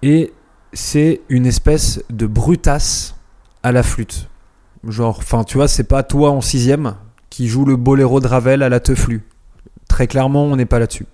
Et 0.02 0.32
c'est 0.72 1.20
une 1.28 1.46
espèce 1.46 2.02
de 2.10 2.26
brutasse 2.26 3.14
à 3.62 3.72
la 3.72 3.82
flûte. 3.82 4.28
Genre, 4.86 5.18
enfin 5.18 5.44
tu 5.44 5.58
vois, 5.58 5.68
c'est 5.68 5.84
pas 5.84 6.02
toi 6.02 6.30
en 6.30 6.40
sixième 6.40 6.94
qui 7.28 7.48
joue 7.48 7.64
le 7.64 7.76
boléro 7.76 8.20
de 8.20 8.26
Ravel 8.26 8.62
à 8.62 8.68
la 8.68 8.80
teuflu. 8.80 9.22
Très 9.88 10.06
clairement, 10.06 10.44
on 10.44 10.56
n'est 10.56 10.64
pas 10.64 10.78
là-dessus 10.78 11.06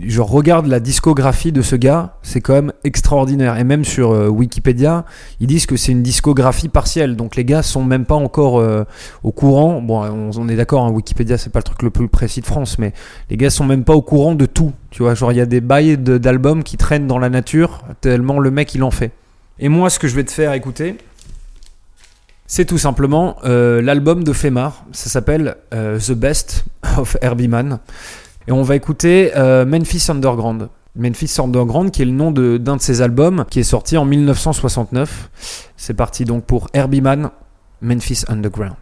je 0.00 0.20
regarde 0.20 0.66
la 0.66 0.80
discographie 0.80 1.52
de 1.52 1.60
ce 1.60 1.76
gars, 1.76 2.14
c'est 2.22 2.40
quand 2.40 2.54
même 2.54 2.72
extraordinaire. 2.84 3.58
Et 3.58 3.64
même 3.64 3.84
sur 3.84 4.12
euh, 4.12 4.28
Wikipédia, 4.28 5.04
ils 5.40 5.46
disent 5.46 5.66
que 5.66 5.76
c'est 5.76 5.92
une 5.92 6.02
discographie 6.02 6.68
partielle. 6.68 7.16
Donc 7.16 7.36
les 7.36 7.44
gars 7.44 7.62
sont 7.62 7.84
même 7.84 8.06
pas 8.06 8.14
encore 8.14 8.58
euh, 8.58 8.84
au 9.22 9.32
courant. 9.32 9.82
Bon, 9.82 10.02
on, 10.36 10.48
est 10.48 10.56
d'accord, 10.56 10.84
hein, 10.86 10.90
Wikipédia 10.90 11.36
c'est 11.36 11.50
pas 11.50 11.58
le 11.58 11.64
truc 11.64 11.82
le 11.82 11.90
plus 11.90 12.08
précis 12.08 12.40
de 12.40 12.46
France, 12.46 12.78
mais 12.78 12.92
les 13.28 13.36
gars 13.36 13.50
sont 13.50 13.64
même 13.64 13.84
pas 13.84 13.94
au 13.94 14.02
courant 14.02 14.34
de 14.34 14.46
tout. 14.46 14.72
Tu 14.90 15.02
vois, 15.02 15.14
genre 15.14 15.32
il 15.32 15.38
y 15.38 15.42
a 15.42 15.46
des 15.46 15.60
bails 15.60 15.98
d'albums 15.98 16.62
qui 16.62 16.76
traînent 16.76 17.06
dans 17.06 17.18
la 17.18 17.28
nature 17.28 17.82
tellement 18.00 18.38
le 18.38 18.50
mec 18.50 18.74
il 18.74 18.82
en 18.82 18.90
fait. 18.90 19.12
Et 19.58 19.68
moi, 19.68 19.90
ce 19.90 19.98
que 19.98 20.08
je 20.08 20.14
vais 20.14 20.24
te 20.24 20.32
faire 20.32 20.52
écouter, 20.52 20.96
c'est 22.46 22.64
tout 22.64 22.78
simplement 22.78 23.36
euh, 23.44 23.82
l'album 23.82 24.24
de 24.24 24.32
Femar. 24.32 24.84
Ça 24.92 25.10
s'appelle 25.10 25.56
The 25.70 26.12
Best 26.12 26.64
of 26.96 27.16
Herbie 27.20 27.48
Mann. 27.48 27.80
Et 28.48 28.52
on 28.52 28.62
va 28.62 28.76
écouter 28.76 29.32
euh, 29.36 29.64
Memphis 29.64 30.06
Underground. 30.08 30.68
Memphis 30.94 31.36
Underground, 31.38 31.90
qui 31.90 32.02
est 32.02 32.06
le 32.06 32.12
nom 32.12 32.30
d'un 32.30 32.76
de 32.76 32.80
ses 32.80 33.02
albums, 33.02 33.44
qui 33.50 33.60
est 33.60 33.64
sorti 33.64 33.96
en 33.96 34.04
1969. 34.04 35.72
C'est 35.76 35.94
parti 35.94 36.24
donc 36.24 36.44
pour 36.44 36.68
Herbie 36.72 37.02
Memphis 37.82 38.24
Underground. 38.28 38.76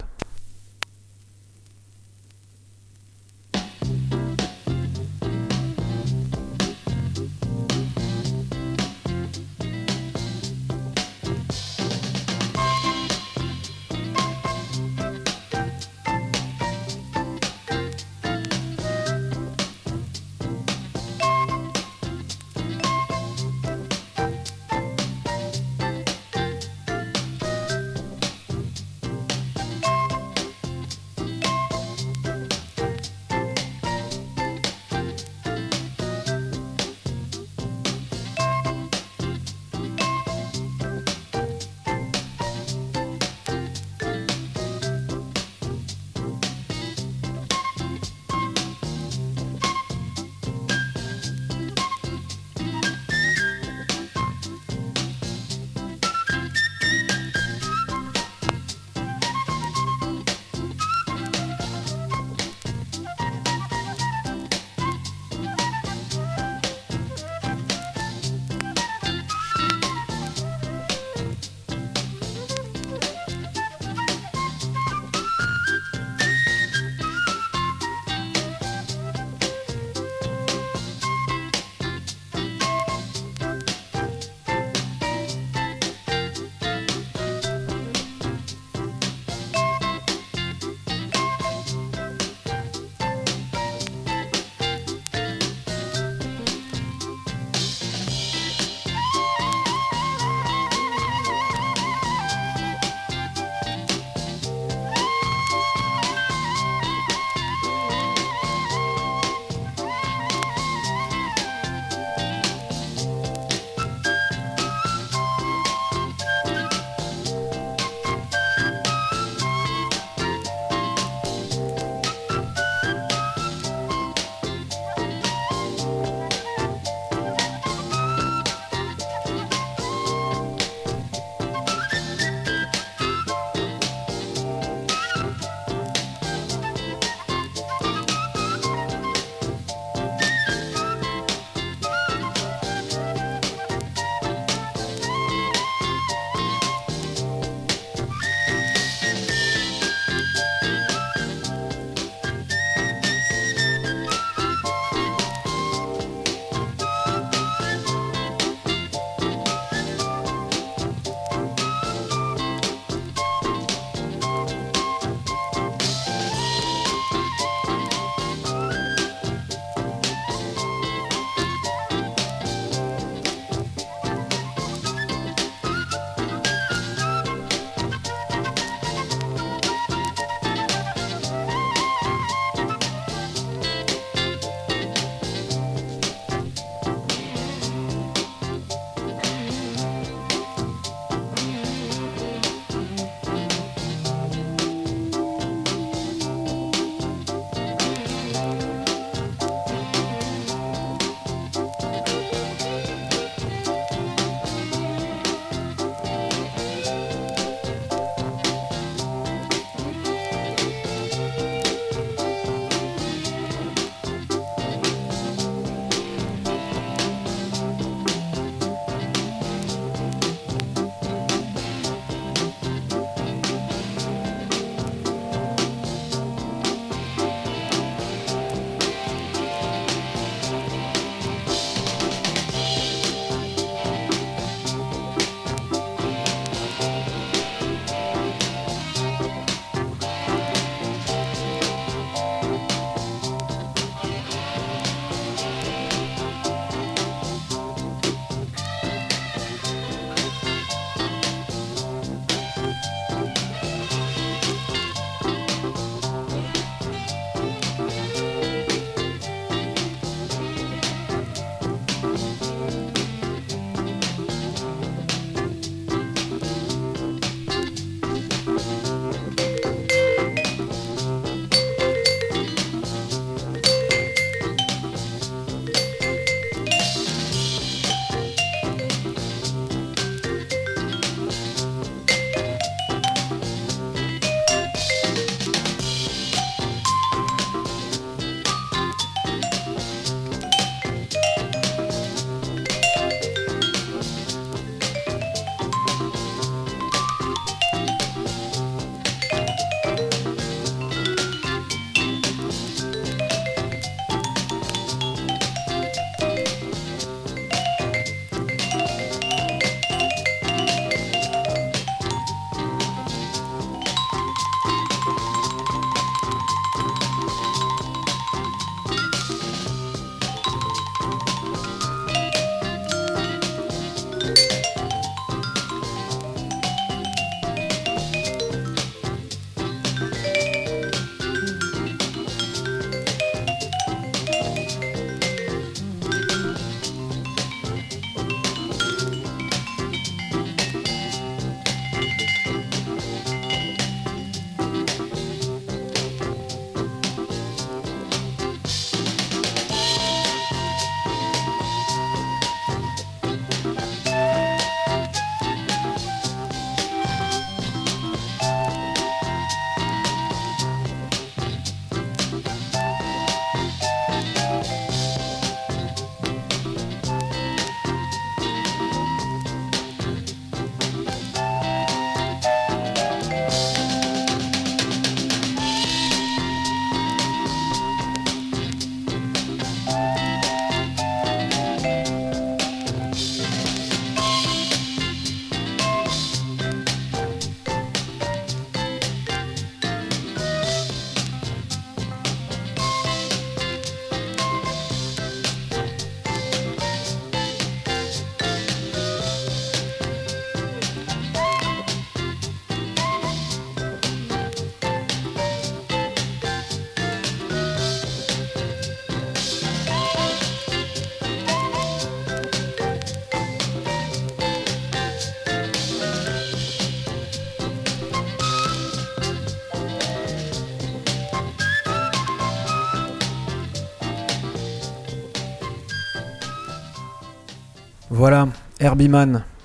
Voilà, 428.16 428.46
Herbie 428.78 429.10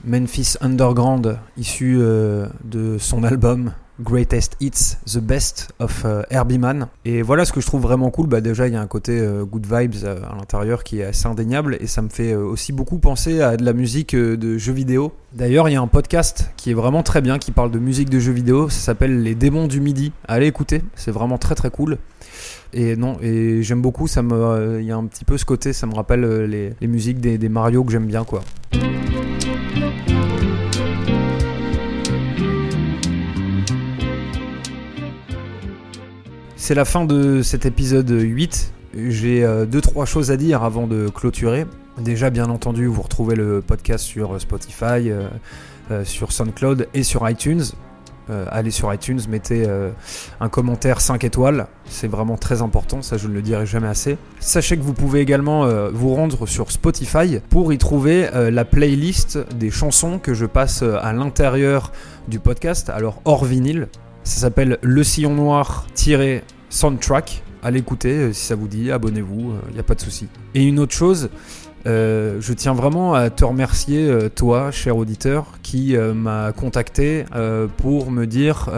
Memphis 0.03 0.55
Underground, 0.59 1.37
issu 1.55 1.97
euh, 1.99 2.47
de 2.63 2.97
son 2.97 3.23
album 3.23 3.73
Greatest 4.01 4.55
Hits, 4.59 4.97
The 5.05 5.19
Best 5.19 5.73
of 5.79 6.03
euh, 6.05 6.23
Herbie. 6.31 6.59
Et 7.05 7.21
voilà 7.21 7.45
ce 7.45 7.53
que 7.53 7.61
je 7.61 7.67
trouve 7.67 7.81
vraiment 7.81 8.09
cool. 8.09 8.25
Bah 8.25 8.41
déjà, 8.41 8.67
il 8.67 8.73
y 8.73 8.75
a 8.75 8.81
un 8.81 8.87
côté 8.87 9.19
euh, 9.19 9.45
good 9.45 9.67
vibes 9.69 10.03
euh, 10.03 10.19
à 10.23 10.35
l'intérieur 10.35 10.83
qui 10.83 10.99
est 11.01 11.03
assez 11.03 11.27
indéniable 11.27 11.77
et 11.79 11.85
ça 11.85 12.01
me 12.01 12.09
fait 12.09 12.33
aussi 12.33 12.71
beaucoup 12.71 12.97
penser 12.97 13.41
à 13.41 13.55
de 13.55 13.63
la 13.63 13.73
musique 13.73 14.15
de 14.15 14.57
jeux 14.57 14.73
vidéo. 14.73 15.13
D'ailleurs, 15.33 15.69
il 15.69 15.73
y 15.73 15.75
a 15.75 15.81
un 15.81 15.87
podcast 15.87 16.51
qui 16.57 16.71
est 16.71 16.73
vraiment 16.73 17.03
très 17.03 17.21
bien, 17.21 17.37
qui 17.37 17.51
parle 17.51 17.69
de 17.69 17.79
musique 17.79 18.09
de 18.09 18.17
jeux 18.17 18.31
vidéo. 18.31 18.67
Ça 18.69 18.79
s'appelle 18.79 19.21
Les 19.21 19.35
Démons 19.35 19.67
du 19.67 19.79
Midi. 19.79 20.11
Allez 20.27 20.47
écouter, 20.47 20.81
c'est 20.95 21.11
vraiment 21.11 21.37
très 21.37 21.53
très 21.53 21.69
cool. 21.69 21.99
Et 22.73 22.95
non, 22.95 23.17
et 23.21 23.63
j'aime 23.63 23.81
beaucoup. 23.81 24.07
Ça 24.07 24.21
euh, 24.21 24.79
il 24.81 24.87
y 24.87 24.91
a 24.91 24.97
un 24.97 25.05
petit 25.05 25.25
peu 25.25 25.37
ce 25.37 25.45
côté. 25.45 25.73
Ça 25.73 25.87
me 25.87 25.93
rappelle 25.93 26.23
euh, 26.23 26.47
les, 26.47 26.87
musiques 26.87 27.19
des, 27.19 27.49
Mario 27.49 27.83
que 27.83 27.91
j'aime 27.91 28.07
bien. 28.07 28.25
C'est 36.55 36.75
la 36.75 36.85
fin 36.85 37.05
de 37.05 37.41
cet 37.41 37.65
épisode 37.65 38.09
8. 38.09 38.73
J'ai 39.07 39.43
2-3 39.43 40.05
choses 40.05 40.31
à 40.31 40.37
dire 40.37 40.63
avant 40.63 40.87
de 40.87 41.09
clôturer. 41.09 41.65
Déjà, 41.99 42.29
bien 42.29 42.49
entendu, 42.49 42.85
vous 42.85 43.01
retrouvez 43.01 43.35
le 43.35 43.61
podcast 43.61 44.05
sur 44.05 44.39
Spotify, 44.39 45.09
euh, 45.09 45.27
euh, 45.91 46.05
sur 46.05 46.31
SoundCloud 46.31 46.87
et 46.93 47.03
sur 47.03 47.29
iTunes. 47.29 47.63
Euh, 48.29 48.45
allez 48.49 48.71
sur 48.71 48.93
iTunes, 48.93 49.19
mettez 49.27 49.65
euh, 49.67 49.89
un 50.39 50.49
commentaire 50.49 51.01
5 51.01 51.23
étoiles. 51.23 51.67
C'est 51.85 52.07
vraiment 52.07 52.37
très 52.37 52.61
important, 52.61 53.01
ça 53.01 53.17
je 53.17 53.27
ne 53.27 53.33
le 53.33 53.41
dirai 53.41 53.65
jamais 53.65 53.87
assez. 53.87 54.17
Sachez 54.39 54.77
que 54.77 54.83
vous 54.83 54.93
pouvez 54.93 55.21
également 55.21 55.65
euh, 55.65 55.89
vous 55.91 56.13
rendre 56.13 56.45
sur 56.45 56.71
Spotify 56.71 57.39
pour 57.49 57.73
y 57.73 57.77
trouver 57.77 58.29
la 58.33 58.65
playlist 58.65 59.39
des 59.55 59.71
chansons 59.71 60.19
que 60.19 60.33
je 60.33 60.45
passe 60.45 60.83
à 60.83 61.13
l'intérieur 61.13 61.91
du 62.27 62.39
podcast, 62.39 62.89
alors 62.89 63.21
hors 63.25 63.45
vinyle. 63.45 63.87
Ça 64.23 64.41
s'appelle 64.41 64.77
Le 64.81 65.03
Sillon 65.03 65.33
Noir 65.33 65.87
soundtrack. 66.69 67.43
Allez 67.63 67.79
écouter 67.79 68.31
si 68.33 68.45
ça 68.45 68.55
vous 68.55 68.67
dit, 68.67 68.91
abonnez-vous, 68.91 69.53
il 69.69 69.73
n'y 69.73 69.79
a 69.79 69.83
pas 69.83 69.95
de 69.95 70.01
souci. 70.01 70.27
Et 70.53 70.63
une 70.63 70.79
autre 70.79 70.93
chose, 70.93 71.29
euh, 71.85 72.37
je 72.41 72.53
tiens 72.53 72.73
vraiment 72.73 73.13
à 73.13 73.29
te 73.29 73.45
remercier, 73.45 74.07
euh, 74.07 74.29
toi, 74.29 74.71
cher 74.71 74.97
auditeur, 74.97 75.45
qui 75.63 75.95
euh, 75.95 76.13
m'a 76.13 76.51
contacté 76.51 77.25
pour 77.77 78.11
me 78.11 78.25
dire 78.25 78.69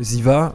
Ziva, 0.00 0.54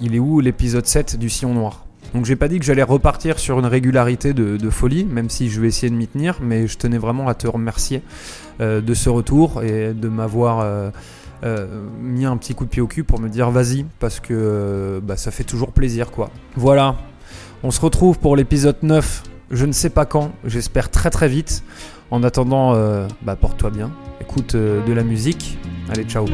il 0.00 0.14
est 0.14 0.18
où 0.18 0.40
l'épisode 0.40 0.86
7 0.86 1.18
du 1.18 1.28
Sillon 1.28 1.54
Noir? 1.54 1.86
Donc 2.14 2.26
j'ai 2.26 2.36
pas 2.36 2.48
dit 2.48 2.58
que 2.58 2.64
j'allais 2.64 2.82
repartir 2.82 3.38
sur 3.38 3.58
une 3.58 3.66
régularité 3.66 4.34
de, 4.34 4.70
folie, 4.70 5.04
même 5.04 5.30
si 5.30 5.48
je 5.48 5.60
vais 5.60 5.68
essayer 5.68 5.88
de 5.88 5.94
m'y 5.94 6.06
tenir, 6.06 6.38
mais 6.42 6.66
je 6.66 6.76
tenais 6.76 6.98
vraiment 6.98 7.28
à 7.28 7.34
te 7.34 7.46
remercier 7.46 8.02
de 8.60 8.94
ce 8.94 9.08
retour 9.08 9.62
et 9.62 9.94
de 9.94 10.08
m'avoir 10.08 10.92
mis 12.00 12.26
un 12.26 12.36
petit 12.36 12.54
coup 12.54 12.64
de 12.64 12.70
pied 12.70 12.82
au 12.82 12.86
cul 12.86 13.04
pour 13.04 13.18
me 13.18 13.28
dire 13.28 13.50
vas-y, 13.50 13.86
parce 13.98 14.20
que 14.20 15.00
bah, 15.02 15.16
ça 15.16 15.30
fait 15.30 15.44
toujours 15.44 15.72
plaisir 15.72 16.10
quoi. 16.10 16.30
Voilà, 16.56 16.96
on 17.62 17.70
se 17.70 17.80
retrouve 17.80 18.18
pour 18.18 18.36
l'épisode 18.36 18.76
9, 18.82 19.22
je 19.52 19.66
ne 19.66 19.72
sais 19.72 19.90
pas 19.90 20.06
quand, 20.06 20.32
j'espère 20.44 20.90
très 20.90 21.10
très 21.10 21.28
vite. 21.28 21.62
En 22.10 22.22
attendant, 22.24 22.74
euh, 22.74 23.06
bah, 23.22 23.36
porte-toi 23.36 23.70
bien, 23.70 23.90
écoute 24.20 24.54
euh, 24.54 24.84
de 24.84 24.92
la 24.92 25.02
musique, 25.02 25.58
allez 25.88 26.04
ciao. 26.04 26.26